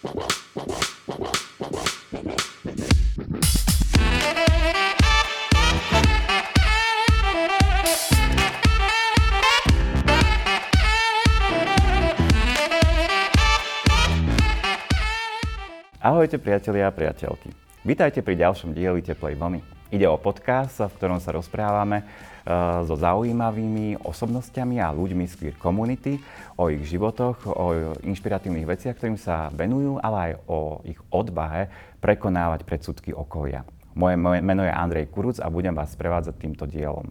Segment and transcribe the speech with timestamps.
[0.00, 0.16] Ahojte
[16.40, 17.52] priatelia a priateľky.
[17.84, 19.60] Vítajte pri ďalšom dieli Teplej vlny.
[19.92, 22.08] Ide o podcast, v ktorom sa rozprávame
[22.86, 26.20] so zaujímavými osobnostiami a ľuďmi z queer community
[26.56, 31.68] o ich životoch, o inšpiratívnych veciach, ktorým sa venujú, ale aj o ich odvahe
[32.00, 33.64] prekonávať predsudky okolia.
[33.92, 37.10] Moje meno je Andrej Kuruc a budem vás sprevádzať týmto dielom.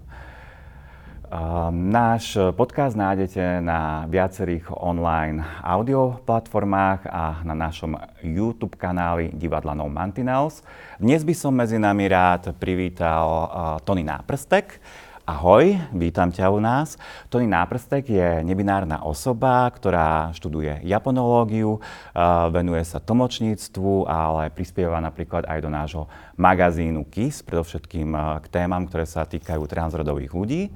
[1.69, 7.93] Náš podcast nájdete na viacerých online audio platformách a na našom
[8.25, 10.65] YouTube kanáli Divadla No Mantinels.
[10.97, 13.45] Dnes by som medzi nami rád privítal
[13.85, 14.81] Tony Náprstek.
[15.29, 16.97] Ahoj, vítam ťa u nás.
[17.29, 21.77] Tony Náprstek je nebinárna osoba, ktorá študuje japonológiu,
[22.49, 28.09] venuje sa tlmočníctvu, ale prispieva napríklad aj do nášho magazínu KISS, predovšetkým
[28.41, 30.73] k témam, ktoré sa týkajú transrodových ľudí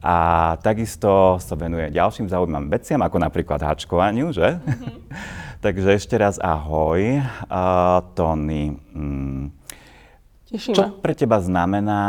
[0.00, 0.16] a
[0.64, 4.56] takisto sa venuje ďalším zaujímavým veciam, ako napríklad háčkovaniu, že?
[4.56, 5.00] Mm-hmm.
[5.68, 8.72] Takže ešte raz ahoj, uh, Tony.
[8.96, 9.52] Mm,
[10.48, 12.02] Čo pre teba znamená,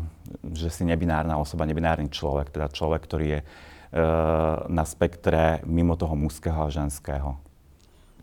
[0.00, 0.15] uh,
[0.54, 6.14] že si nebinárna osoba, nebinárny človek, teda človek, ktorý je uh, na spektre mimo toho
[6.14, 7.38] mužského a ženského?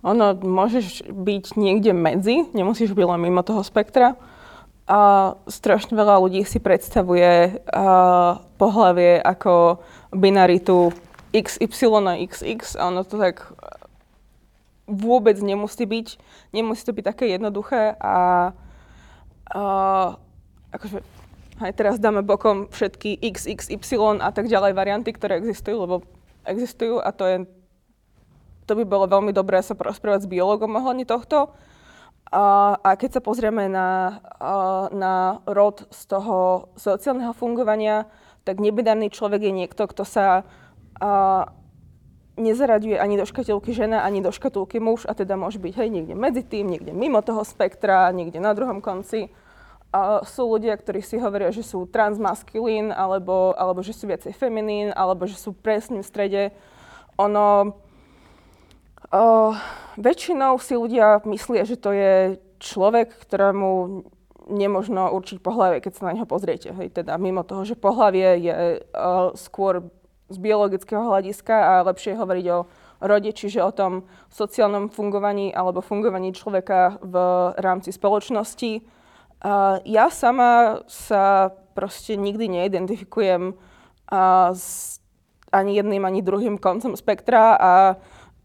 [0.04, 4.20] Ono, môžeš byť niekde medzi, nemusíš byť len mimo toho spektra.
[4.84, 9.80] A strašne veľa ľudí si predstavuje uh, pohlavie ako
[10.12, 10.92] binaritu
[11.32, 13.48] XY a XX a ono to tak
[14.84, 16.08] vôbec nemusí byť.
[16.52, 18.52] Nemusí to byť také jednoduché a
[19.56, 20.20] uh,
[20.76, 21.00] akože
[21.64, 25.96] aj teraz dáme bokom všetky XXY a tak ďalej varianty, ktoré existujú, lebo
[26.44, 27.38] existujú a to je
[28.64, 31.52] to by bolo veľmi dobré sa porozprávať s biologom ohľadne tohto.
[32.32, 34.20] A, a keď sa pozrieme na,
[34.90, 38.08] na rod z toho sociálneho fungovania,
[38.48, 40.48] tak nebinárny človek je niekto, kto sa
[40.98, 41.52] a,
[42.34, 46.16] nezaraďuje ani do škatulky žena, ani do škatulky muž a teda môže byť hej, niekde
[46.18, 49.30] medzi tým, niekde mimo toho spektra, niekde na druhom konci.
[49.94, 54.90] A sú ľudia, ktorí si hovoria, že sú transmaskulín, alebo, alebo že sú viacej feminín,
[54.98, 56.44] alebo že sú presne v strede.
[57.22, 57.78] Ono,
[59.14, 59.54] Uh,
[59.94, 64.02] väčšinou si ľudia myslia, že to je človek, ktorému
[64.50, 66.74] nemožno určiť pohlavie, keď sa na neho pozriete.
[66.74, 69.86] Hej, teda mimo toho, že pohlavie je uh, skôr
[70.34, 72.66] z biologického hľadiska a lepšie hovoriť o
[73.06, 77.16] rode, čiže o tom sociálnom fungovaní alebo fungovaní človeka v
[77.62, 78.82] rámci spoločnosti.
[79.44, 84.98] Uh, ja sama sa proste nikdy neidentifikujem uh, s
[85.52, 87.72] ani jedným, ani druhým koncom spektra a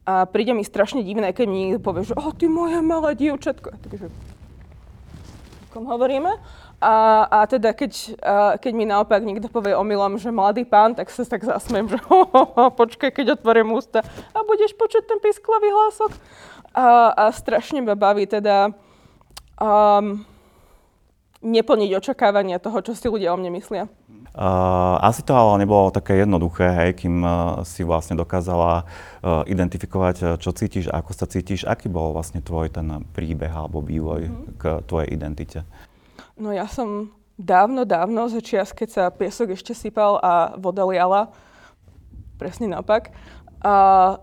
[0.08, 3.76] a príde mi strašne divné, keď mi niekto povie, že oh, ty moje malé dievčatko.
[3.76, 6.32] Takže, o kom hovoríme?
[6.81, 11.12] A, a teda keď, a, keď mi naopak niekto povie omylom, že mladý pán, tak
[11.12, 14.00] sa tak zasmiem, že ho, ho, ho, počkaj, keď otvorím ústa
[14.32, 16.16] a budeš počuť ten pisklavý hlások.
[16.72, 18.72] A, a strašne ma baví teda
[19.60, 20.25] um,
[21.38, 23.87] neplniť očakávania toho, čo si ľudia o mne myslia.
[24.38, 27.32] Uh, asi to ale nebolo také jednoduché, hej, kým uh,
[27.66, 31.66] si vlastne dokázala uh, identifikovať, uh, čo cítiš, ako sa cítiš.
[31.66, 34.44] Aký bol vlastne tvoj ten príbeh alebo vývoj mm-hmm.
[34.59, 35.59] k tvojej identite?
[36.38, 41.34] No ja som dávno, dávno, za čias, keď sa piesok ešte sypal a voda liala,
[42.38, 43.10] presne naopak,
[43.66, 44.22] uh,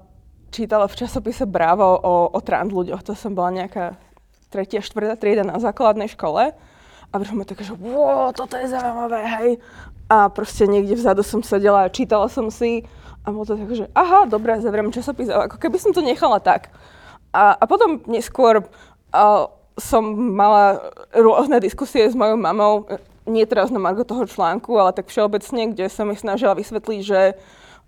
[0.55, 3.03] čítala v časopise Bravo o, o trans ľuďoch.
[3.03, 3.99] To som bola nejaká
[4.47, 6.55] tretia, štvrtá trieda na základnej škole.
[7.15, 9.49] A mi také, že wow, toto je zaujímavé, hej.
[10.11, 12.83] A proste niekde vzadu som sedela a čítala som si
[13.23, 16.75] a bolo to tak, že aha, dobre, zavriem časopis, ako keby som to nechala tak.
[17.31, 18.67] A, a potom neskôr
[19.15, 19.47] a,
[19.79, 22.83] som mala rôzne diskusie s mojou mamou,
[23.23, 27.39] nie teraz na margo toho článku, ale tak všeobecne, kde som mi snažila vysvetliť, že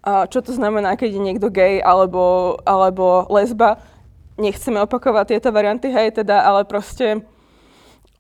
[0.08, 3.76] a, čo to znamená, keď je niekto gay alebo, alebo lesba.
[4.40, 7.28] Nechceme opakovať tieto varianty, hej, teda, ale proste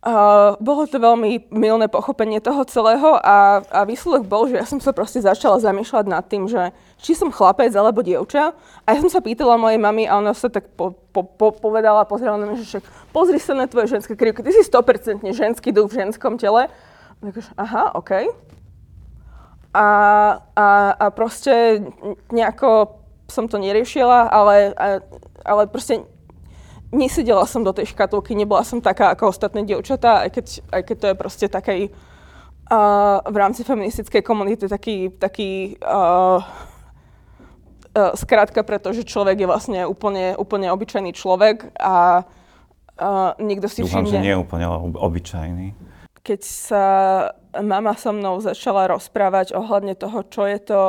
[0.07, 4.80] Uh, bolo to veľmi milné pochopenie toho celého a, a výsledok bol, že ja som
[4.80, 6.71] sa proste začala zamýšľať nad tým, že
[7.04, 8.56] či som chlapec alebo dievča.
[8.88, 12.07] A ja som sa pýtala mojej mamy a ona sa tak po, po, po, povedala,
[12.07, 12.80] pozrela na mňa, že
[13.12, 16.71] pozri sa na tvoje ženské krivky, ty si 100% ženský duch v ženskom tele.
[17.19, 18.31] Takže, aha, OK.
[19.75, 19.88] A,
[20.56, 21.83] a, a proste
[22.31, 22.95] nejako
[23.27, 25.04] som to neriešila, ale, a,
[25.44, 26.07] ale proste
[26.92, 30.95] nesedela som do tej škatulky, nebola som taká ako ostatné dievčatá, aj keď, aj keď
[30.95, 36.39] to je proste takej uh, v rámci feministickej komunity taký, taký uh,
[38.13, 44.06] skrátka preto, že človek je vlastne úplne, úplne obyčajný človek a uh, niekto si Dúfam,
[44.06, 44.22] všimne...
[44.22, 45.68] že nie je úplne obyčajný.
[46.22, 46.86] Keď sa
[47.56, 50.81] mama so mnou začala rozprávať ohľadne toho, čo je to,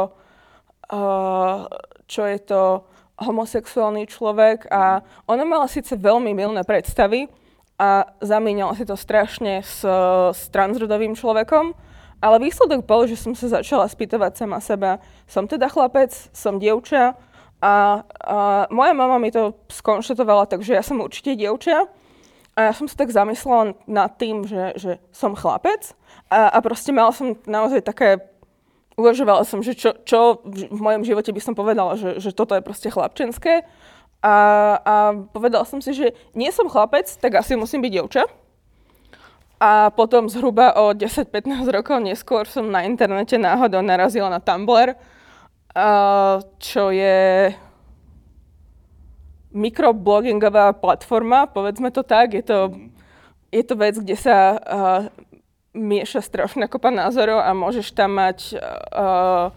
[0.92, 1.64] uh,
[2.10, 2.87] čo je to
[3.18, 7.26] homosexuálny človek a ona mala síce veľmi milné predstavy
[7.78, 9.86] a zamieňala si to strašne s,
[10.34, 11.74] s transrodovým človekom,
[12.18, 14.98] ale výsledok bol, že som sa začala spýtovať sama seba,
[15.30, 17.14] som teda chlapec, som dievča
[17.62, 18.36] a, a
[18.70, 21.86] moja mama mi to skonštatovala, takže ja som určite dievča.
[22.58, 25.94] A ja som sa tak zamyslela nad tým, že, že som chlapec
[26.26, 28.18] a, a proste mala som naozaj také,
[28.98, 32.66] uvažovala som, že čo, čo v mojom živote by som povedala, že, že toto je
[32.66, 33.62] proste chlapčenské.
[34.18, 34.34] A,
[34.82, 34.94] a
[35.30, 38.26] povedala som si, že nie som chlapec, tak asi musím byť dievča.
[39.62, 44.94] A potom zhruba o 10-15 rokov neskôr som na internete náhodou narazila na Tumblr,
[46.58, 47.50] čo je
[49.50, 52.38] mikroblogingová platforma, povedzme to tak.
[52.38, 52.70] Je to,
[53.50, 54.58] je to vec, kde sa
[55.78, 59.54] mieša strašná kopa názorov a môžeš tam mať uh,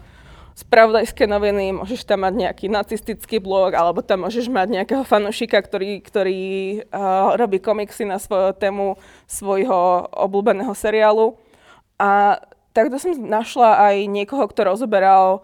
[0.54, 5.98] spravodajské noviny, môžeš tam mať nejaký nacistický blog, alebo tam môžeš mať nejakého fanošika, ktorý,
[6.00, 6.42] ktorý
[6.86, 8.96] uh, robí komiksy na svoju tému
[9.26, 11.34] svojho obľúbeného seriálu.
[11.98, 12.40] A
[12.76, 15.42] takto som našla aj niekoho, kto rozoberal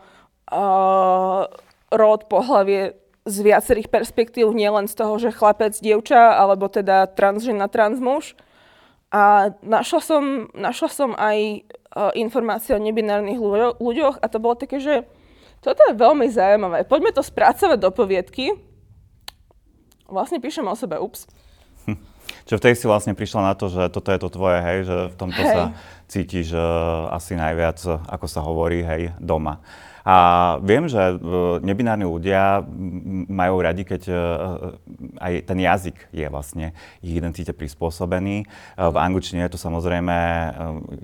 [0.53, 1.49] uh,
[1.89, 2.97] rod pohlavie
[3.29, 8.33] z viacerých perspektív, nielen z toho, že chlapec, dievča, alebo teda transžena, transmuž.
[9.09, 11.65] A našla som, našla som aj
[11.97, 13.41] uh, informácie o nebinárnych
[13.81, 15.09] ľuďoch a to bolo také, že
[15.65, 16.85] toto je veľmi zaujímavé.
[16.85, 18.53] Poďme to spracovať do poviedky.
[20.07, 21.25] Vlastne píšem o sebe, ups.
[21.89, 21.99] Hm.
[22.45, 25.17] Čo vtedy si vlastne prišla na to, že toto je to tvoje, hej, že v
[25.17, 25.53] tomto hej.
[25.57, 25.63] sa
[26.09, 29.65] cítiš uh, asi najviac, ako sa hovorí, hej, doma.
[30.09, 31.15] A viem, že e,
[31.61, 32.65] nebinárni ľudia
[33.29, 34.15] majú radi, keď e,
[35.21, 36.73] aj ten jazyk je vlastne
[37.05, 38.41] ich identite prispôsobený.
[38.41, 38.45] E,
[38.89, 40.17] v angličtine je to samozrejme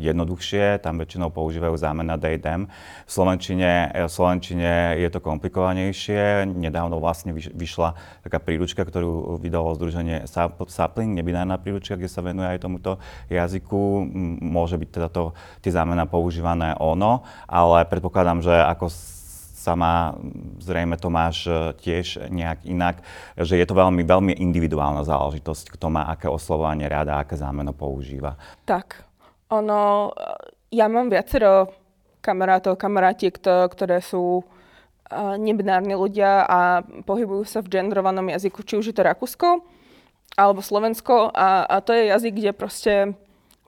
[0.01, 2.65] jednoduchšie, tam väčšinou používajú zámena they, them.
[3.05, 6.49] V slovenčine, v slovenčine je to komplikovanejšie.
[6.49, 10.25] Nedávno vlastne vyšla taká príručka, ktorú vydalo Združenie
[10.73, 12.97] Sapling, nebinárna príručka, kde sa venuje aj tomuto
[13.29, 14.09] jazyku.
[14.41, 18.94] Môže byť teda to, tie zámena používané ono, ale predpokladám, že ako
[19.65, 20.21] sama
[20.61, 23.01] zrejme to máš e, tiež nejak inak,
[23.41, 28.37] že je to veľmi, veľmi individuálna záležitosť, kto má aké oslovovanie rada, aké zámeno používa.
[28.69, 29.09] Tak,
[29.49, 31.73] ono, e, ja mám viacero
[32.21, 34.45] kamarátov, kamarátiek, ktoré sú e,
[35.41, 39.65] nebinárni ľudia a pohybujú sa v genderovanom jazyku, či už je to Rakúsko
[40.35, 42.93] alebo Slovensko a, a to je jazyk, kde proste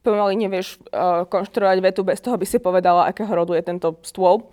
[0.07, 4.47] pomaly nevieš uh, konštruovať vetu bez toho, aby si povedala, akého rodu je tento stôl.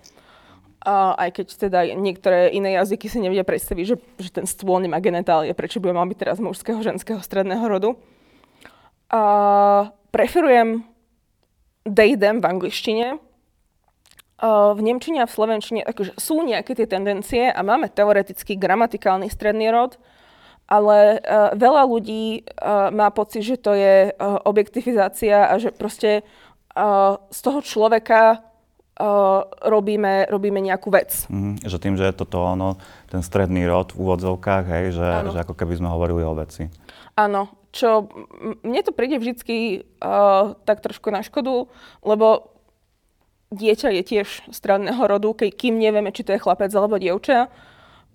[0.84, 5.00] A aj keď teda niektoré iné jazyky si nevedia predstaviť, že, že ten stôl nemá
[5.00, 7.96] genitálie, prečo by mal byť teraz mužského, ženského, stredného rodu.
[9.08, 9.22] A
[10.12, 10.84] preferujem
[11.88, 13.16] they, them v angličtine.
[14.44, 19.32] A v nemčine a v slovenčine akože sú nejaké tie tendencie a máme teoretický gramatikálny
[19.32, 19.96] stredný rod,
[20.68, 26.24] ale uh, veľa ľudí uh, má pocit, že to je uh, objektifizácia a že proste
[26.76, 28.44] uh, z toho človeka
[29.00, 31.26] uh, robíme, robíme nejakú vec.
[31.26, 32.78] Mm, že tým, že je toto ono,
[33.10, 36.70] ten stredný rod v úvodzovkách, hej, že, že ako keby sme hovorili o veci.
[37.14, 38.06] Áno, čo
[38.62, 41.66] mne to príde vždycky uh, tak trošku na škodu,
[42.06, 42.54] lebo
[43.54, 47.50] dieťa je tiež stredného rodu, keď, kým nevieme, či to je chlapec alebo dievča.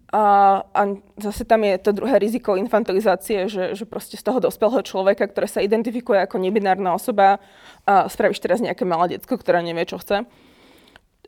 [0.10, 0.24] A,
[0.66, 0.82] a
[1.22, 5.46] zase tam je to druhé riziko infantilizácie, že, že proste z toho dospelého človeka, ktoré
[5.46, 7.38] sa identifikuje ako nebinárna osoba,
[7.86, 10.26] a spravíš teraz nejaké malé detsko, ktoré nevie, čo chce.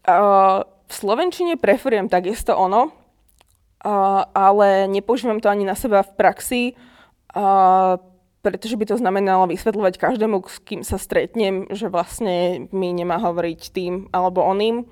[0.02, 7.96] V Slovenčine preferujem takisto ono, uh, ale nepoužívam to ani na seba v praxi, uh,
[8.42, 13.62] pretože by to znamenalo vysvetľovať každému, s kým sa stretnem, že vlastne mi nemá hovoriť
[13.70, 14.90] tým alebo oným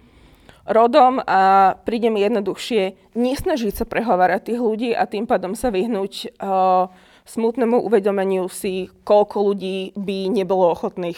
[0.70, 6.38] rodom a príde mi jednoduchšie nesnažiť sa prehovárať tých ľudí a tým pádom sa vyhnúť
[6.38, 6.94] uh,
[7.26, 11.18] smutnému uvedomeniu si, koľko ľudí by nebolo ochotných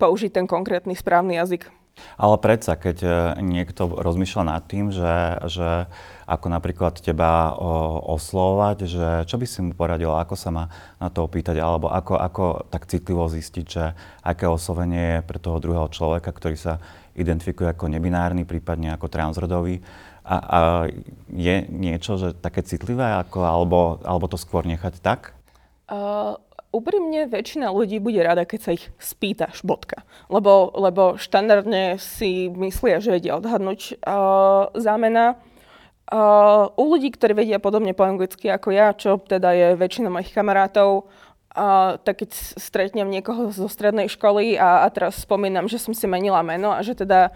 [0.00, 1.81] použiť ten konkrétny správny jazyk.
[2.16, 3.10] Ale predsa, keď e,
[3.42, 5.90] niekto rozmýšľa nad tým, že, že
[6.26, 7.52] ako napríklad teba
[8.08, 10.64] oslovať, že čo by si mu poradil, ako sa má
[10.96, 13.92] na to opýtať, alebo ako, ako tak citlivo zistiť, že
[14.24, 16.80] aké oslovenie je pre toho druhého človeka, ktorý sa
[17.12, 19.84] identifikuje ako nebinárny, prípadne ako transrodový.
[20.22, 20.58] A, a
[21.34, 25.34] je niečo, že také citlivé, ako, alebo, alebo to skôr nechať tak?
[25.90, 26.38] Uh,
[26.72, 30.02] úprimne väčšina ľudí bude rada, keď sa ich spýtaš, bodka.
[30.32, 35.36] Lebo, lebo štandardne si myslia, že vedia odhadnúť uh, zámena.
[36.08, 40.32] Uh, u ľudí, ktorí vedia podobne po anglicky ako ja, čo teda je väčšina mojich
[40.32, 41.08] kamarátov,
[41.56, 46.04] uh, tak keď stretnem niekoho zo strednej školy a, a teraz spomínam, že som si
[46.08, 47.32] menila meno a že teda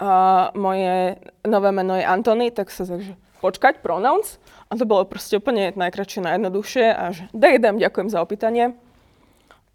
[0.00, 4.36] uh, moje nové meno je Antony, tak sa takže počkať, pronouns.
[4.68, 8.76] A to bolo proste úplne najkračšie, najjednoduchšie a že dej, ďakujem za opýtanie.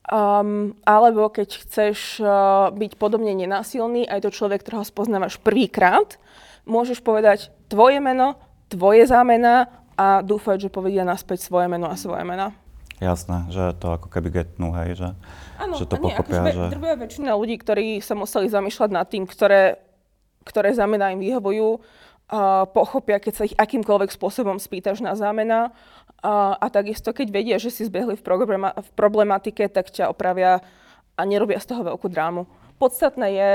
[0.04, 6.20] Um, alebo keď chceš uh, byť podobne nenásilný, aj to človek, ktorého spoznávaš prvýkrát,
[6.68, 8.36] môžeš povedať tvoje meno,
[8.68, 12.52] tvoje zámena a dúfať, že povedia naspäť svoje meno a svoje mena.
[13.00, 15.10] Jasné, že to ako keby getnú, hej, že,
[15.60, 16.40] ano, že to nie, pochopia.
[16.40, 16.66] Akože že...
[16.78, 19.80] Drvia väčšina ľudí, ktorí sa museli zamýšľať nad tým, ktoré,
[20.48, 21.84] ktoré zámena im vyhovujú,
[22.30, 25.74] uh, pochopia, keď sa ich akýmkoľvek spôsobom spýtaš na zámena.
[26.24, 30.64] Uh, a takisto, keď vedia, že si zbehli v, problema- v problematike, tak ťa opravia
[31.20, 32.48] a nerobia z toho veľkú drámu.
[32.80, 33.52] Podstatné je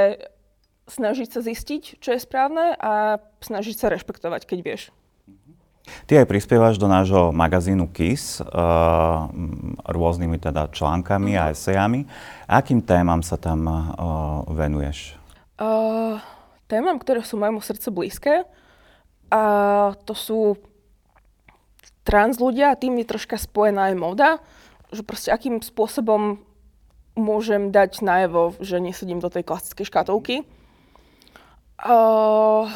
[0.89, 4.83] snažiť sa zistiť, čo je správne a snažiť sa rešpektovať, keď vieš.
[6.05, 9.29] Ty aj prispievaš do nášho magazínu KISS uh,
[9.89, 12.05] rôznymi teda článkami a esejami.
[12.45, 15.17] Akým témam sa tam uh, venuješ?
[15.57, 16.21] Uh,
[16.69, 18.35] témam, ktoré sú môjmu srdcu blízke.
[19.29, 19.43] A
[20.05, 20.57] to sú
[22.05, 24.31] trans ľudia, tým je troška spojená aj moda,
[24.89, 26.41] že proste akým spôsobom
[27.19, 30.49] môžem dať najevo, že nesedím do tej klasickej škatulky.
[31.79, 32.73] Uh,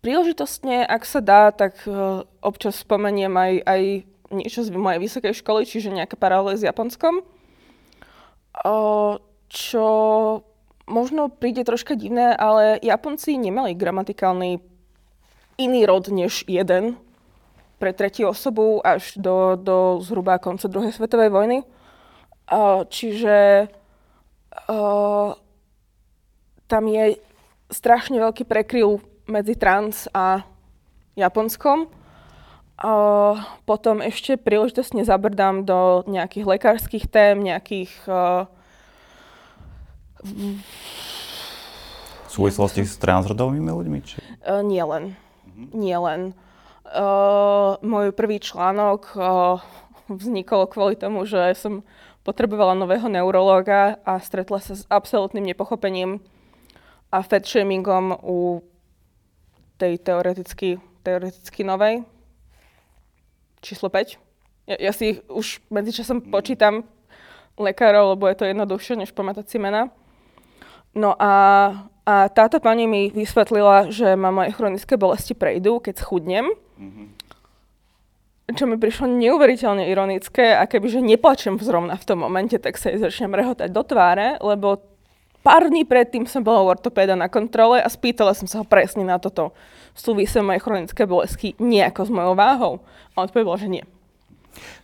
[0.00, 3.82] príležitostne, ak sa dá, tak uh, občas spomeniem aj, aj
[4.32, 7.20] niečo z mojej vysokej školy, čiže nejaké paralely s Japonskom.
[8.64, 9.20] Uh,
[9.52, 9.86] čo
[10.86, 14.62] možno príde troška divné, ale Japonci nemali gramatikálny
[15.58, 16.96] iný rod než jeden
[17.76, 21.58] pre tretiu osobu až do, do zhruba konca druhej svetovej vojny.
[22.88, 23.68] Čiže
[26.66, 27.04] tam je
[27.68, 30.46] strašne veľký prekryv medzi trans a
[31.18, 31.90] Japonskom.
[33.66, 37.92] Potom ešte príležitosne zabrdám do nejakých lekárskych tém, nejakých...
[40.24, 43.98] v súvislosti s transrodovými ľuďmi?
[44.04, 44.16] Či?
[44.44, 45.16] Uh, nie len.
[45.44, 45.68] Mm-hmm.
[45.76, 46.20] Nie len.
[46.86, 49.58] Uh, môj prvý článok uh,
[50.06, 51.82] vznikol kvôli tomu, že som
[52.22, 56.18] potrebovala nového neurológa a stretla sa s absolútnym nepochopením
[57.10, 58.62] a fat shamingom u
[59.78, 62.02] tej teoreticky, teoreticky novej,
[63.62, 64.18] číslo 5.
[64.66, 66.30] Ja, ja si už medzičasom mm.
[66.34, 66.82] počítam
[67.54, 69.94] lekárov, lebo je to jednoduchšie, než pamätať si mena.
[70.96, 71.32] No a,
[72.08, 76.48] a táto pani mi vysvetlila, že ma moje chronické bolesti prejdú, keď schudnem.
[76.80, 77.06] Mm-hmm.
[78.56, 83.02] Čo mi prišlo neuveriteľne ironické a kebyže neplačem zrovna v tom momente, tak sa jej
[83.02, 84.80] začnem rehotať do tváre, lebo
[85.44, 89.04] pár dní predtým som bola u ortopéda na kontrole a spýtala som sa ho presne
[89.04, 89.52] na toto.
[89.98, 92.74] Súvisia moje chronické bolesti nejako s mojou váhou?
[93.12, 93.84] A on povedal, že nie.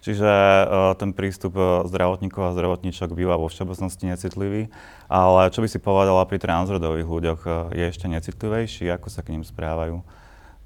[0.02, 4.69] Čiže uh, ten prístup uh, zdravotníkov a zdravotníčok býva vo všeobecnosti necitlivý,
[5.07, 8.91] ale čo by si povedala pri transrodových ľuďoch, uh, je ešte necitlivejší?
[8.91, 10.02] Ako sa k ním správajú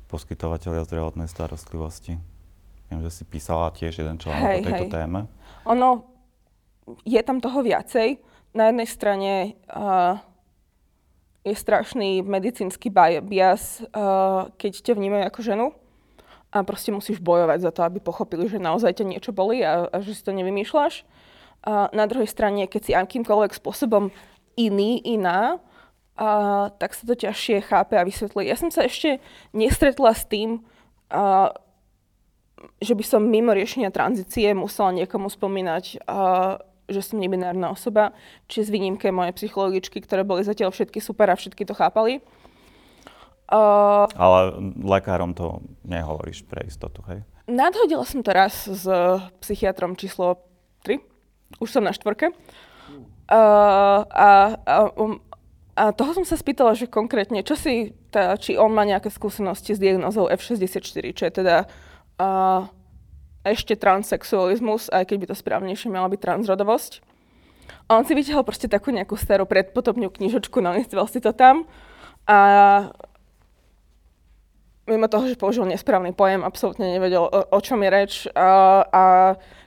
[0.08, 2.16] poskytovateľia zdravotnej starostlivosti?
[2.86, 4.92] Viem, že si písala tiež jeden článok hej, o tejto hej.
[4.94, 5.20] téme.
[5.66, 6.06] Ono,
[7.02, 8.22] je tam toho viacej
[8.54, 9.32] na jednej strane
[9.68, 10.16] uh,
[11.46, 12.90] je strašný medicínsky
[13.22, 15.66] bias, uh, keď ťa vnímajú ako ženu
[16.56, 19.96] a proste musíš bojovať za to, aby pochopili, že naozaj ťa niečo boli a, a
[20.00, 21.04] že si to nevymýšľaš.
[21.66, 24.08] Uh, na druhej strane, keď si akýmkoľvek spôsobom
[24.56, 28.48] iný, iná, uh, tak sa to ťažšie chápe a vysvetlí.
[28.48, 29.20] Ja som sa ešte
[29.52, 30.64] nestretla s tým,
[31.12, 31.52] uh,
[32.80, 38.14] že by som mimo riešenia tranzície musela niekomu spomínať uh, že som nebinárna osoba,
[38.46, 42.22] či s výnimke moje psychologičky, ktoré boli zatiaľ všetky super a všetky to chápali.
[43.46, 47.22] Uh, Ale lekárom to nehovoríš pre istotu, hej?
[47.46, 48.82] Nadhodila som to raz s
[49.38, 50.42] psychiatrom číslo
[50.82, 50.98] 3.
[51.62, 52.34] Už som na štvorke.
[53.30, 55.22] Uh, a, a, um,
[55.78, 59.78] a toho som sa spýtala, že konkrétne, čo si, tá, či on má nejaké skúsenosti
[59.78, 61.70] s diagnózou F64, čo je teda
[62.18, 62.66] uh,
[63.46, 66.92] ešte transsexualizmus, aj keď by to správnejšie mala byť transrodovosť.
[67.86, 71.62] A on si vyťahol proste takú nejakú starú predpotopňu knižočku, nalistoval si to tam
[72.26, 72.38] a
[74.86, 78.12] mimo toho, že použil nesprávny pojem, absolútne nevedel, o, o čom je reč.
[78.32, 79.02] A, a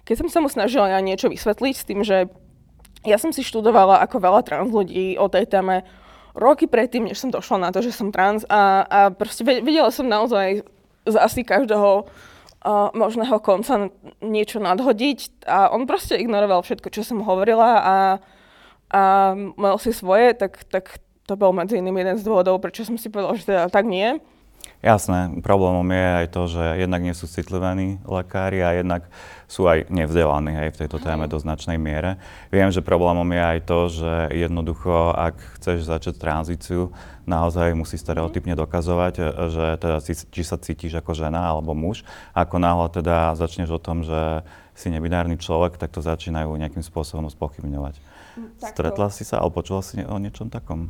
[0.08, 2.32] keď som sa mu snažila niečo vysvetliť s tým, že
[3.08, 5.88] ja som si študovala ako veľa trans ľudí o tej téme
[6.36, 10.08] roky predtým, než som došla na to, že som trans a, a proste vedela som
[10.08, 10.64] naozaj
[11.08, 17.24] z asi každého uh, možného konca niečo nadhodiť a on proste ignoroval všetko, čo som
[17.24, 17.98] hovorila a,
[18.92, 19.02] a
[19.56, 23.08] mal si svoje, tak, tak to bol medzi iným jeden z dôvodov, prečo som si
[23.08, 24.20] povedal, že teda tak nie.
[24.80, 29.12] Jasné, problémom je aj to, že jednak nie sú citlivení lekári a jednak
[29.44, 32.16] sú aj nevzdelaní hej, v tejto téme do značnej miere.
[32.48, 36.96] Viem, že problémom je aj to, že jednoducho, ak chceš začať tranzíciu,
[37.28, 39.14] naozaj musí stereotypne dokazovať,
[39.52, 42.08] že teda si, či sa cítiš ako žena alebo muž.
[42.32, 44.48] Ako náhle teda začneš o tom, že
[44.80, 48.00] si nebinárny človek, tak to začínajú nejakým spôsobom spochybňovať.
[48.64, 50.88] Stretla si sa alebo počula si o niečom takom?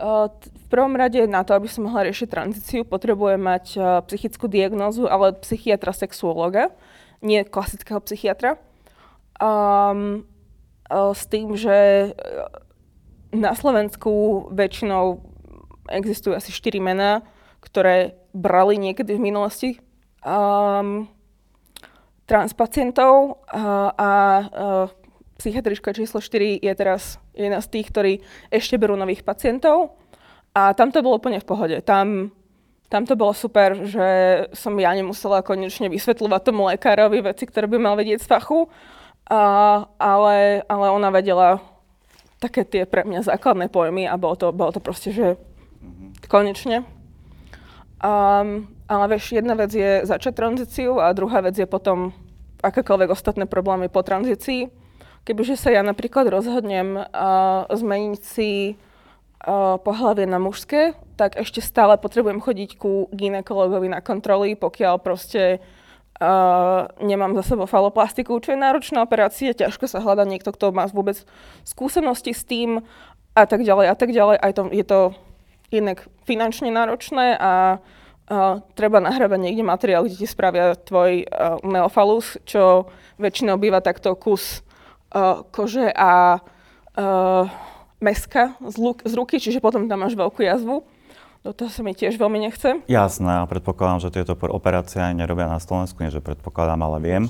[0.00, 3.76] V prvom rade na to, aby som mohla riešiť tranzíciu, potrebujem mať
[4.08, 6.72] psychickú diagnózu, ale psychiatra sexuologa,
[7.20, 8.56] nie klasického psychiatra.
[9.36, 10.24] Um,
[10.88, 12.10] s tým, že
[13.30, 15.22] na Slovensku väčšinou
[15.90, 17.22] existujú asi 4 mená,
[17.60, 19.70] ktoré brali niekedy v minulosti
[20.22, 21.06] um,
[22.26, 24.10] transpacientov a, a
[25.38, 28.12] psychiatrička číslo 4 je teraz jedna z tých, ktorí
[28.52, 29.96] ešte berú nových pacientov.
[30.52, 31.76] A tam to bolo úplne v pohode.
[31.86, 32.34] Tam,
[32.90, 34.08] tam to bolo super, že
[34.52, 38.66] som ja nemusela konečne vysvetľovať tomu lekárovi veci, ktoré by mal vedieť z fachu.
[39.30, 39.42] A,
[39.94, 41.62] ale, ale ona vedela
[42.42, 45.38] také tie pre mňa základné pojmy a bolo to, bolo to proste, že
[46.26, 46.82] konečne.
[48.00, 52.10] Um, ale vieš, jedna vec je začať tranzíciu a druhá vec je potom
[52.64, 54.79] akékoľvek ostatné problémy po tranzícii.
[55.20, 58.74] Kebyže sa ja napríklad rozhodnem uh, zmeniť si
[59.44, 65.60] uh, pohľavie na mužské, tak ešte stále potrebujem chodiť ku ginekologovi na kontroly, pokiaľ proste
[65.60, 70.88] uh, nemám za sebou faloplastiku, čo je náročná operácia, ťažko sa hľada niekto, kto má
[70.88, 71.20] vôbec
[71.68, 72.80] skúsenosti s tým
[73.36, 74.36] a tak ďalej a tak ďalej.
[74.40, 75.00] Aj to, je to
[75.68, 82.40] inak finančne náročné a uh, treba nahrávať niekde materiál, kde ti spravia tvoj uh, neofalus,
[82.48, 82.88] čo
[83.20, 84.64] väčšinou býva takto kus
[85.14, 87.46] uh, kože a uh,
[88.00, 90.82] meska z, luk, z ruky, čiže potom tam máš veľkú jazvu.
[91.40, 92.84] Do toho sa mi tiež veľmi nechce.
[92.84, 97.24] Jasné, a predpokladám, že tieto operácie aj nerobia na Slovensku, nie že predpokladám, ale viem.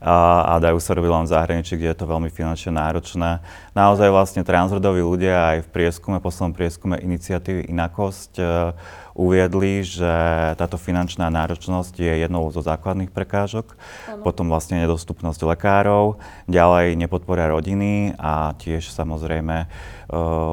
[0.00, 3.44] A, a dajú sa robiť len v zahraničí, kde je to veľmi finančne náročné.
[3.76, 8.72] Naozaj vlastne transrodoví ľudia aj v prieskume, poslednom prieskume iniciatívy Inakosť uh,
[9.14, 10.12] uviedli, že
[10.56, 14.22] táto finančná náročnosť je jednou zo základných prekážok, ano.
[14.22, 19.68] potom vlastne nedostupnosť lekárov, ďalej nepodpora rodiny a tiež samozrejme uh,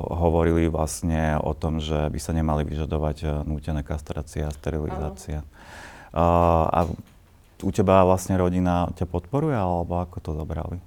[0.02, 5.46] hovorili vlastne o tom, že by sa nemali vyžadovať uh, nútené kastrácie a sterilizácia.
[6.12, 6.80] Uh, a
[7.64, 10.78] u teba vlastne rodina ťa podporuje, alebo ako to zobrali?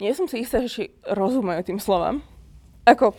[0.00, 2.24] Nie som si istá, že či rozumejú tým slovám.
[2.88, 3.12] Ako,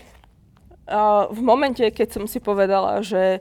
[1.31, 3.39] v momente, keď som si povedala, že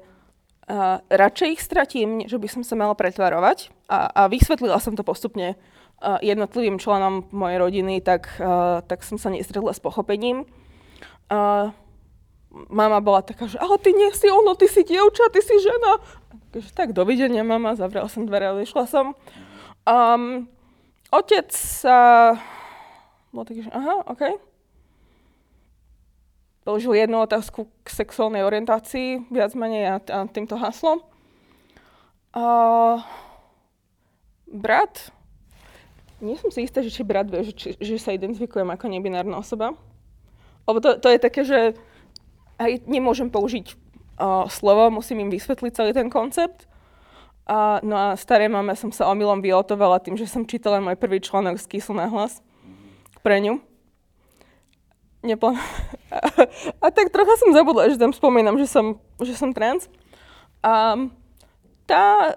[0.70, 5.02] uh, radšej ich stratím, že by som sa mala pretvarovať a, a vysvetlila som to
[5.02, 10.46] postupne uh, jednotlivým členom mojej rodiny, tak, uh, tak som sa nestretla s pochopením.
[11.30, 11.74] Uh,
[12.70, 15.98] mama bola taká, že ale ty nie si ono, ty si dievča, ty si žena.
[16.50, 19.14] Takže tak, dovidenia mama, zavrela som dvere a vyšla som.
[19.86, 20.50] Um,
[21.10, 21.98] otec sa...
[22.34, 22.58] Uh,
[23.30, 24.34] bol taký, že aha, okej.
[24.34, 24.49] Okay
[26.70, 31.02] položil jednu otázku k sexuálnej orientácii, viac menej a, a týmto haslom.
[32.30, 33.02] Uh,
[34.46, 35.11] brat,
[36.22, 39.35] nie som si istá, že či brat vie, že, či, že sa identifikujem ako nebinárna
[39.35, 39.74] osoba.
[40.70, 41.74] Lebo to, to je také, že
[42.62, 46.70] aj nemôžem použiť uh, slovo, musím im vysvetliť celý ten koncept.
[47.50, 51.18] Uh, no a staré mame som sa omylom vyotovala tým, že som čítala môj prvý
[51.18, 52.38] článok z Kysl na hlas
[53.26, 53.59] pre ňu
[55.26, 55.59] neplán...
[56.82, 59.86] A tak trocha som zabudla, že tam spomínam, že som, že som trans.
[60.60, 60.98] A
[61.86, 62.34] tá,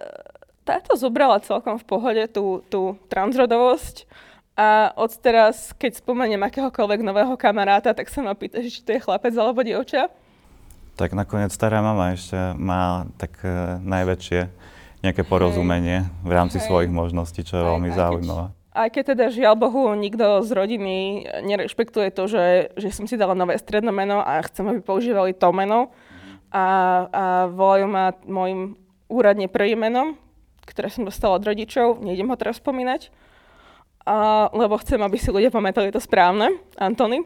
[0.64, 4.06] táto zobrala celkom v pohode tú, tú transrodovosť.
[4.54, 9.02] A od teraz, keď spomeniem akéhokoľvek nového kamaráta, tak sa ma pýta, či to je
[9.02, 10.14] chlapec alebo dievča.
[10.94, 14.46] Tak nakoniec stará mama ešte má tak uh, najväčšie
[15.02, 16.70] nejaké porozumenie v rámci Hej.
[16.70, 18.54] svojich možností, čo je veľmi zaujímavé.
[18.74, 23.38] Aj keď teda žiaľ Bohu nikto z rodiny nerešpektuje to, že, že som si dala
[23.38, 25.94] nové stredné meno a chcem, aby používali to meno
[26.50, 26.66] a, a
[27.54, 28.74] volajú ma môjim
[29.06, 30.18] úradne prvým menom,
[30.66, 33.14] ktoré som dostala od rodičov, nejdem ho teraz spomínať,
[34.10, 37.22] a, lebo chcem, aby si ľudia pamätali to správne, Antony.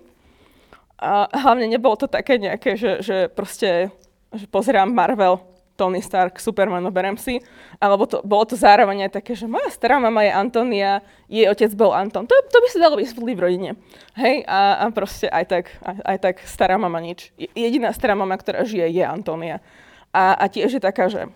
[0.99, 3.93] A hlavne nebolo to také nejaké, že, že proste
[4.35, 5.39] že pozerám Marvel
[5.77, 7.37] Tony Stark, Superman, no berem si.
[7.77, 11.69] Alebo to, bolo to zároveň aj také, že moja stará mama je Antonia, jej otec
[11.77, 12.25] bol Anton.
[12.25, 13.71] To, to by sa dalo vysvetliť v rodine.
[14.17, 17.29] Hej, a, a proste aj tak, aj, aj tak stará mama nič.
[17.37, 19.61] Jediná stará mama, ktorá žije, je Antonia.
[20.09, 21.29] A, a tiež je taká, že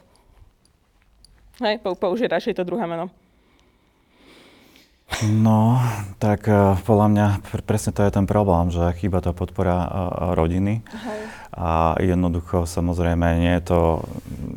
[1.62, 3.14] hej, použije radšej to druhé meno.
[5.28, 5.78] No,
[6.24, 9.90] tak uh, podľa mňa pr- presne to je ten problém, že chýba tá podpora uh,
[10.34, 10.82] rodiny.
[10.88, 11.20] Hej.
[11.52, 13.80] A jednoducho, samozrejme, nie je to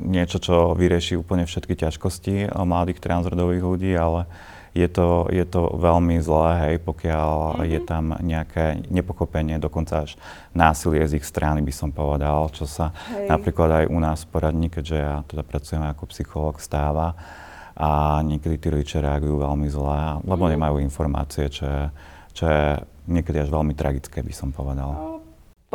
[0.07, 4.31] niečo, čo vyrieši úplne všetky ťažkosti mladých transrodových ľudí, ale
[4.75, 7.71] je to, je to veľmi zlé, hej, pokiaľ mm-hmm.
[7.71, 10.19] je tam nejaké nepochopenie, dokonca až
[10.51, 13.31] násilie z ich strany, by som povedal, čo sa hej.
[13.31, 17.15] napríklad aj u nás v poradni, keďže ja teda pracujem ako psychológ, stáva
[17.79, 20.51] a niekedy tí rodičia reagujú veľmi zle, lebo mm.
[20.59, 21.83] nemajú informácie, čo je,
[22.35, 22.67] čo je
[23.07, 25.14] niekedy až veľmi tragické, by som povedal.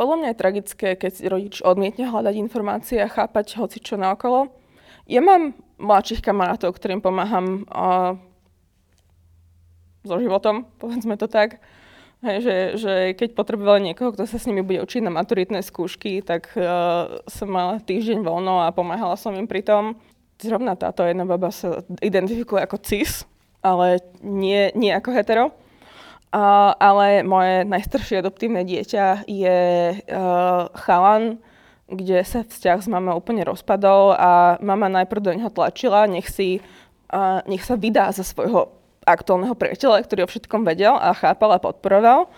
[0.00, 4.48] Podľa mňa je tragické, keď rodič odmietne hľadať informácie a chápať hoci čo naokolo.
[5.04, 8.16] Ja mám mladších kamarátov, ktorým pomáham uh,
[10.00, 11.60] so životom, povedzme to tak.
[12.24, 16.24] Hej, že, že keď potrebovali niekoho, kto sa s nimi bude učiť na maturitné skúšky,
[16.24, 20.00] tak uh, som mala týždeň voľno a pomáhala som im pri tom
[20.40, 23.28] zrovna táto jedna baba sa identifikuje ako cis,
[23.60, 25.52] ale nie, nie ako hetero.
[26.30, 29.58] Uh, ale moje najstaršie adoptívne dieťa je
[29.98, 31.42] uh, chalan,
[31.90, 36.62] kde sa vzťah s mamou úplne rozpadol a mama najprv do neho tlačila, nech, si,
[37.10, 38.70] uh, nech sa vydá za svojho
[39.02, 42.30] aktuálneho priateľa, ktorý o všetkom vedel a chápal a podporoval.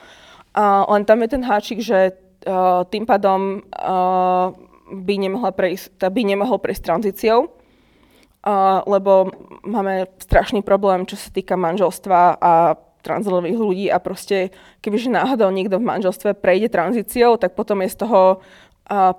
[0.56, 2.16] Uh, len tam je ten háčik, že
[2.48, 4.56] uh, tým pádom uh,
[4.88, 9.28] by, nemohla prejsť, by nemohol prejsť tranzíciou, uh, lebo
[9.68, 15.82] máme strašný problém, čo sa týka manželstva a transrodových ľudí a proste, kebyže náhodou niekto
[15.82, 18.40] v manželstve prejde tranzíciou, tak potom je z toho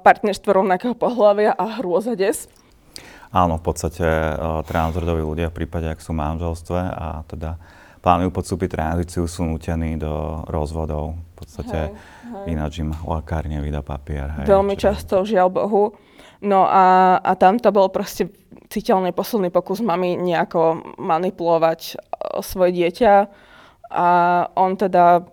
[0.03, 2.47] partnerstvo rovnakého pohľavia a hrôza des.
[3.33, 7.57] Áno, v podstate uh, transrodoví ľudia v prípade, ak sú v manželstve a teda
[8.05, 11.17] plánujú podstúpiť tranzíciu, sú nutení do rozvodov.
[11.33, 11.97] V podstate hej,
[12.29, 12.45] hej.
[12.53, 14.29] ináč im lekár nevydá papier.
[14.37, 14.83] Hej, Veľmi čiže...
[14.85, 15.97] často, žiaľ Bohu.
[16.43, 18.29] No a, a tam to bol proste
[18.67, 21.93] citeľný posledný pokus mami nejako manipulovať e,
[22.43, 23.13] svoje dieťa
[23.93, 24.07] a
[24.57, 25.29] on teda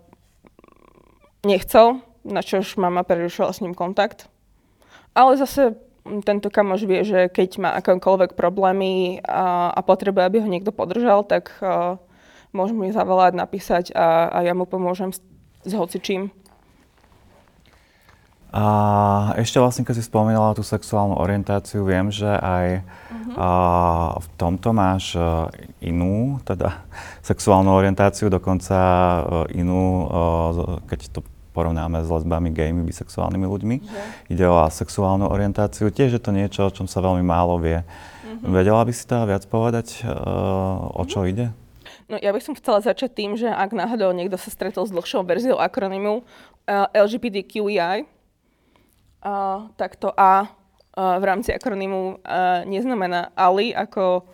[1.41, 4.29] nechcel, na čož mama prerušila s ním kontakt.
[5.17, 5.75] Ale zase
[6.25, 11.25] tento kamoš vie, že keď má akékoľvek problémy a, a potrebuje, aby ho niekto podržal,
[11.25, 11.97] tak uh,
[12.53, 15.21] môže mi zavolať, napísať a, a ja mu pomôžem s,
[15.65, 16.33] s hocičím.
[18.51, 18.65] A
[19.39, 23.35] ešte vlastne, keď si spomínala tú sexuálnu orientáciu, viem, že aj uh-huh.
[23.39, 23.49] a,
[24.19, 25.23] v tomto máš e,
[25.87, 26.83] inú, teda
[27.31, 31.21] sexuálnu orientáciu, dokonca e, inú, e, keď to
[31.55, 33.77] porovnáme s lesbami, gaymi, bisexuálnymi ľuďmi.
[33.87, 34.35] Uh-huh.
[34.35, 35.87] Ide o sexuálnu orientáciu.
[35.95, 37.87] Tiež je to niečo, o čom sa veľmi málo vie.
[37.87, 38.51] Uh-huh.
[38.51, 40.11] Vedela by si teda viac povedať, a,
[40.91, 41.31] o čo uh-huh.
[41.31, 41.47] ide?
[42.11, 45.23] No ja by som chcela začať tým, že ak náhodou niekto sa stretol s dlhšou
[45.23, 48.19] verziou akronymu uh, LGBTQI,
[49.21, 54.25] Uh, tak to A uh, v rámci akronymu uh, neznamená Ali ako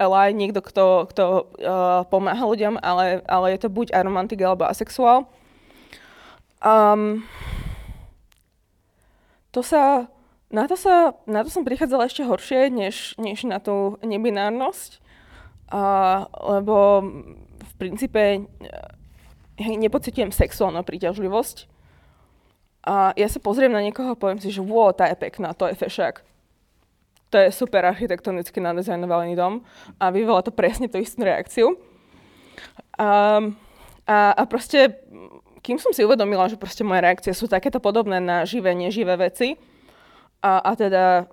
[0.00, 1.24] ally, niekto, kto, kto
[1.60, 5.28] uh, pomáha ľuďom, ale, ale je to buď aromantik alebo asexuál.
[6.64, 7.24] Um,
[9.52, 10.08] to sa,
[10.48, 15.00] na, to sa, na to som prichádzala ešte horšie, než, než na tú nebinárnosť,
[15.68, 16.28] uh,
[16.60, 17.04] lebo
[17.60, 18.48] v princípe
[19.60, 21.68] hej, nepocitujem sexuálnu príťažlivosť,
[22.80, 25.68] a ja sa pozriem na niekoho a poviem si, že wow, tá je pekná, to
[25.68, 26.24] je fešák.
[27.30, 29.62] To je super architektonicky nadizajnovaný dom
[30.00, 31.78] a vyvolá to presne tú istú reakciu.
[32.98, 33.38] A,
[34.08, 34.98] a, a proste,
[35.62, 39.60] kým som si uvedomila, že proste moje reakcie sú takéto podobné na živé, neživé veci,
[40.40, 41.28] a, a teda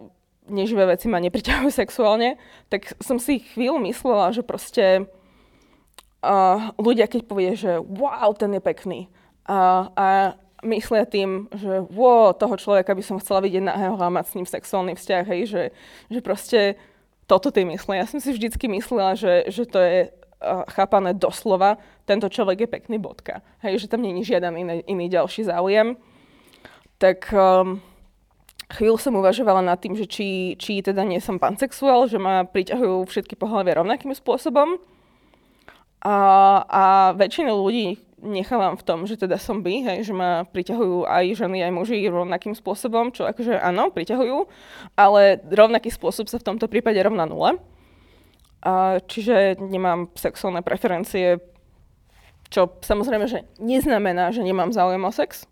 [0.51, 2.35] neživé veci ma nepriťahujú sexuálne,
[2.67, 5.07] tak som si chvíľu myslela, že proste
[6.23, 8.99] uh, ľudia, keď povie, že wow, ten je pekný,
[9.47, 14.25] uh, a myslia tým, že wow, toho človeka by som chcela vidieť nahého a mať
[14.25, 15.63] s ním sexuálny vzťah, hej, že,
[16.09, 16.59] že proste
[17.29, 18.01] toto ty myslia.
[18.01, 22.69] Ja som si vždycky myslela, že, že to je uh, chápané doslova, tento človek je
[22.71, 23.43] pekný bodka.
[23.61, 25.99] Hej, že tam není žiaden iný, iný ďalší záujem.
[26.97, 27.83] Tak um,
[28.73, 33.05] chvíľu som uvažovala nad tým, že či, či teda nie som pansexuál, že ma priťahujú
[33.05, 34.79] všetky pohľavy rovnakým spôsobom.
[36.01, 36.15] A,
[36.67, 36.83] a
[37.17, 41.61] väčšina ľudí, nechávam v tom, že teda som by, hej, že ma priťahujú aj ženy,
[41.61, 44.37] aj muži rovnakým spôsobom, čo akože áno, priťahujú,
[44.97, 47.61] ale rovnaký spôsob sa v tomto prípade rovná nule.
[48.65, 51.37] A, čiže nemám sexuálne preferencie,
[52.49, 55.45] čo samozrejme, že neznamená, že nemám záujem o sex.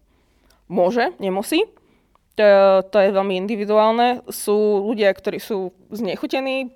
[0.66, 1.70] Môže, nemusí.
[2.36, 4.26] To, to je veľmi individuálne.
[4.28, 6.74] Sú ľudia, ktorí sú znechutení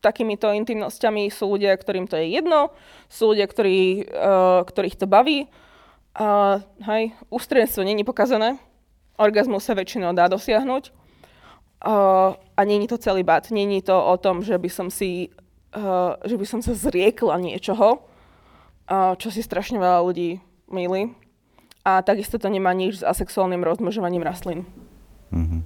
[0.00, 1.28] takýmito intimnosťami.
[1.32, 2.72] Sú ľudia, ktorým to je jedno,
[3.10, 5.50] sú ľudia, ktorí, uh, ktorých to baví.
[6.16, 8.56] Uh, hej, ústredstvo není pokazané,
[9.20, 10.88] orgazmus sa väčšinou dá dosiahnuť.
[11.76, 15.28] Uh, a není to celý bát, není to o tom, že by som si,
[15.76, 18.00] uh, že by som sa zriekla niečoho,
[19.18, 20.38] čo si strašne veľa ľudí
[20.70, 21.10] milí.
[21.82, 24.62] A takisto to nemá nič s asexuálnym rozmnožovaním rastlín.
[25.34, 25.60] Mm-hmm.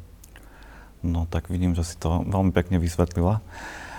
[1.05, 3.45] No tak vidím, že si to veľmi pekne vysvetlila.
[3.45, 3.89] Uh,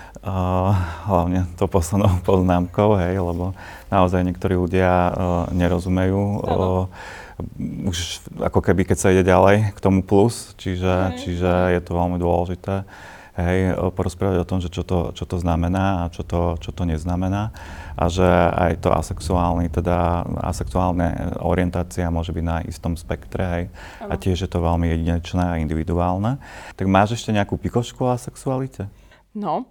[1.08, 3.56] hlavne to poslednou poznámkou, hej, lebo
[3.88, 5.12] naozaj niektorí ľudia uh,
[5.56, 6.22] nerozumejú.
[6.44, 6.84] Uh,
[7.88, 12.20] už ako keby, keď sa ide ďalej k tomu plus, čiže, čiže je to veľmi
[12.20, 12.86] dôležité
[13.36, 16.84] hej, porozprávať o tom, že čo to, čo to znamená a čo to, čo to
[16.84, 17.50] neznamená
[17.96, 23.64] a že aj to asexuálny, teda asexuálne orientácia môže byť na istom spektre hej,
[24.00, 26.40] a tiež je to veľmi jedinečné a individuálne.
[26.76, 28.88] Tak máš ešte nejakú pikošku o asexualite?
[29.32, 29.64] No,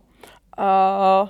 [0.58, 1.30] uh,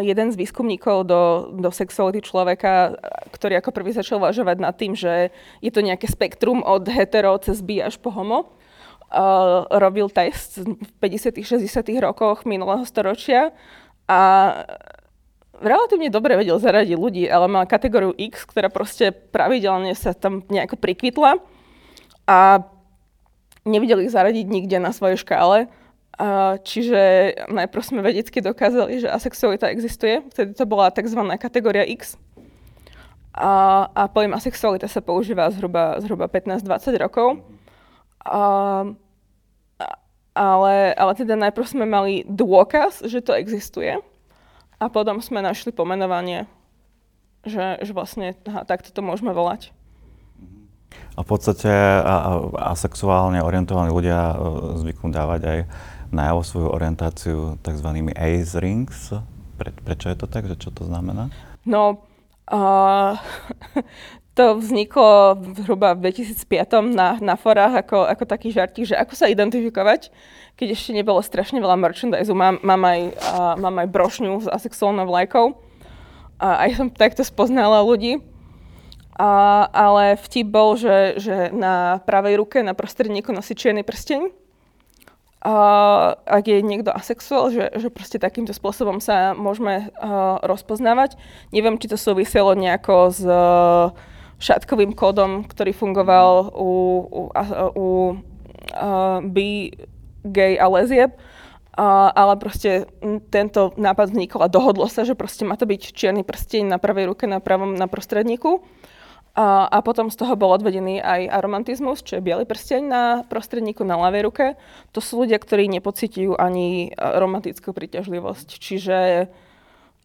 [0.00, 1.22] jeden z výskumníkov do,
[1.58, 2.94] do sexuality človeka,
[3.34, 7.58] ktorý ako prvý začal uvažovať nad tým, že je to nejaké spektrum od hetero cez
[7.58, 8.54] bi až po homo,
[9.10, 11.66] uh, robil test v 50 60
[11.98, 13.50] rokoch minulého storočia
[14.06, 14.20] a
[15.58, 20.78] relatívne dobre vedel zaradiť ľudí, ale mal kategóriu X, ktorá proste pravidelne sa tam nejako
[20.78, 21.38] prikvitla
[22.28, 22.62] a
[23.64, 25.72] nevidel ich zaradiť nikde na svojej škále.
[26.62, 30.22] Čiže najprv sme vedecky dokázali, že asexualita existuje.
[30.30, 31.18] Vtedy to bola tzv.
[31.38, 32.14] kategória X.
[33.34, 37.42] A, a pojem asexualita sa používa zhruba, zhruba 15-20 rokov.
[38.22, 38.94] Uh,
[40.34, 43.98] ale, ale teda najprv sme mali dôkaz, že to existuje
[44.78, 46.46] a potom sme našli pomenovanie,
[47.42, 49.74] že, že vlastne aha, takto to môžeme volať.
[51.14, 52.14] A v podstate a, a,
[52.74, 55.58] asexuálne orientovaní ľudia uh, zvyknú dávať aj
[56.14, 57.88] najavo svoju orientáciu tzv.
[58.14, 59.10] ace rings.
[59.58, 60.46] Pre, prečo je to tak?
[60.46, 61.34] Že čo to znamená?
[61.66, 62.06] No,
[62.50, 63.18] uh,
[64.38, 69.30] to vzniklo zhruba v 2005 na, na forách ako, ako taký žartík, že ako sa
[69.30, 70.10] identifikovať,
[70.58, 72.30] keď ešte nebolo strašne veľa merchandise.
[72.30, 75.54] Mám, mám, aj, uh, mám aj brošňu s asexuálnou vlajkou.
[76.38, 78.18] A aj som takto spoznala ľudí.
[79.14, 84.43] A, ale vtip bol, že, že na pravej ruke na prostredníku nosí čierny prsteň.
[85.44, 85.54] A
[86.24, 91.20] ak je niekto asexuál, že, že proste takýmto spôsobom sa môžeme uh, rozpoznávať.
[91.52, 93.92] Neviem, či to súviselo nejako s uh,
[94.40, 96.72] šatkovým kódom, ktorý fungoval u,
[97.04, 97.20] u,
[97.76, 99.48] u uh, by
[100.24, 101.12] gay a lezieb.
[101.74, 102.88] Uh, ale proste
[103.34, 107.12] tento nápad vznikol a dohodlo sa, že proste má to byť čierny prsteň na pravej
[107.12, 108.64] ruke, na pravom na prostredníku.
[109.34, 113.82] A, a potom z toho bol odvedený aj aromantizmus, čo je biely prsteň na prostredníku
[113.82, 114.46] na ľavej ruke.
[114.94, 118.48] To sú ľudia, ktorí nepocitujú ani romantickú príťažlivosť.
[118.62, 119.26] Čiže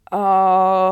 [0.09, 0.91] uh,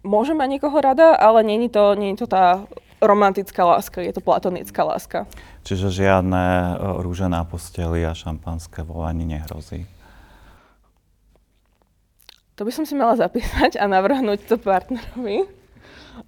[0.00, 2.64] môžem mať niekoho rada, ale není to, není to tá
[3.04, 5.28] romantická láska, je to platonická láska.
[5.64, 6.72] Čiže žiadne e,
[7.04, 9.84] rúže na posteli a šampanské volanie nehrozí.
[12.54, 15.63] To by som si mala zapísať a navrhnúť to partnerovi.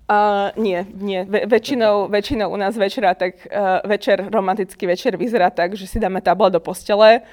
[0.07, 1.27] Uh, nie, nie.
[1.27, 5.99] Ve- väčšinou, väčšinou u nás večera, tak uh, večer, romantický večer vyzerá tak, že si
[5.99, 7.27] dáme tabla do postele,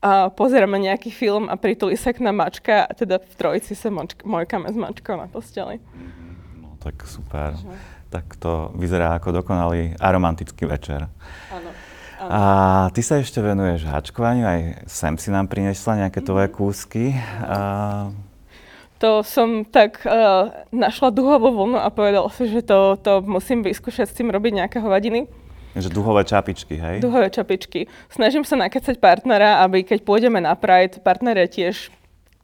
[0.00, 3.92] a pozeráme nejaký film a pritulí sa k nám mačka a teda v trojici sa
[3.92, 5.76] močk- mojkame s mačkou na posteli.
[6.56, 7.52] No tak super.
[7.52, 7.68] Že?
[8.08, 11.04] Tak to vyzerá ako dokonalý aromantický večer.
[11.52, 11.70] Áno.
[12.20, 12.40] A
[12.92, 16.54] ty sa ešte venuješ háčkovaniu, aj sem si nám prinesla nejaké tvoje mhm.
[16.56, 17.04] kúsky.
[17.44, 18.08] A...
[19.00, 24.12] To som tak uh, našla duhovú vlnu a povedala si, že to, to musím vyskúšať
[24.12, 25.24] s tým robiť nejaké hovadiny.
[25.72, 27.00] Že duhové čapičky, hej?
[27.00, 27.88] Duhové čapičky.
[28.12, 31.88] Snažím sa nakecať partnera, aby keď pôjdeme na Pride, partner je tiež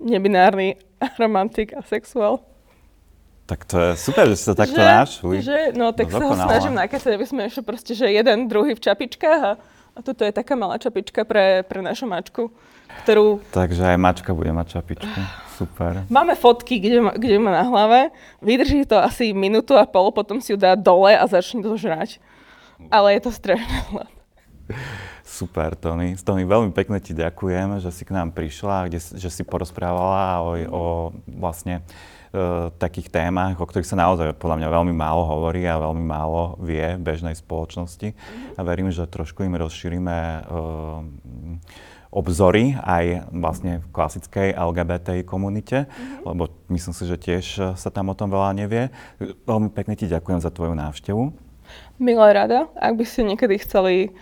[0.00, 0.80] nebinárny
[1.20, 2.40] romantik a sexuál.
[3.46, 5.36] Tak to je super, že ste to takto že, našli.
[5.44, 8.72] Že, no tak no, sa ho snažím nakecať, aby sme ešte proste, že jeden, druhý
[8.74, 9.52] v čapičkách a,
[9.92, 12.50] a toto je taká malá čapička pre, pre našu mačku,
[13.04, 13.38] ktorú...
[13.54, 15.45] Takže aj mačka bude mať čapičku.
[15.56, 16.04] Super.
[16.12, 18.12] Máme fotky, kde má, kde má na hlave.
[18.44, 22.20] Vydrží to asi minútu a pol, potom si ju dá dole a začne to žrať
[22.90, 24.04] ale je to strašné
[25.26, 26.16] Super, Tony.
[26.16, 30.50] Tony, veľmi pekne ti ďakujem, že si k nám prišla, kde, že si porozprávala o,
[30.70, 30.84] o
[31.28, 31.82] vlastne
[32.32, 36.56] e, takých témach, o ktorých sa naozaj podľa mňa veľmi málo hovorí a veľmi málo
[36.62, 38.16] vie v bežnej spoločnosti.
[38.56, 40.40] A verím, že trošku im rozšírime e,
[42.10, 46.24] obzory aj vlastne v klasickej LGBT komunite, mm-hmm.
[46.24, 48.88] lebo myslím si, že tiež sa tam o tom veľa nevie.
[49.44, 51.22] Veľmi pekne ti ďakujem za tvoju návštevu.
[51.98, 54.14] Milá rada, ak by ste niekedy chceli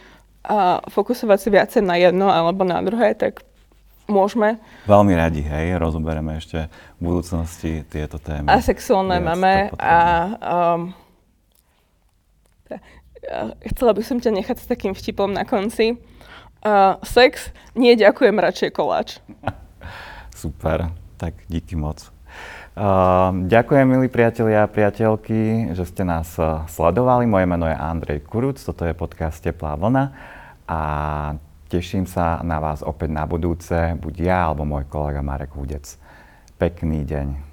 [0.49, 3.45] uh, fokusovať si viacej na jedno alebo na druhé, tak
[4.09, 4.61] môžeme.
[4.85, 6.69] Veľmi radi, hej, rozoberieme ešte
[7.01, 8.49] v budúcnosti tieto témy.
[8.49, 9.99] A sexuálne máme a
[10.41, 10.81] um,
[13.73, 15.97] chcela by som ťa nechať s takým vtipom na konci.
[16.65, 19.21] Uh, sex, nie ďakujem, radšej koláč.
[20.41, 22.09] Super, tak díky moc.
[22.73, 26.33] Uh, ďakujem, milí priatelia a priateľky, že ste nás
[26.73, 27.29] sledovali.
[27.29, 30.17] Moje meno je Andrej Kuruc, toto je podcast Teplá vlna
[30.65, 30.81] a
[31.69, 35.85] teším sa na vás opäť na budúce, buď ja alebo môj kolega Marek Hudec.
[36.57, 37.45] Pekný deň.